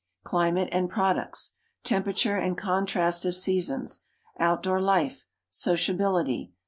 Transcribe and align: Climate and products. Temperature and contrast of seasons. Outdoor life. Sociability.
Climate 0.23 0.69
and 0.71 0.89
products. 0.89 1.53
Temperature 1.83 2.35
and 2.35 2.57
contrast 2.57 3.23
of 3.23 3.35
seasons. 3.35 3.99
Outdoor 4.39 4.81
life. 4.81 5.27
Sociability. 5.51 6.53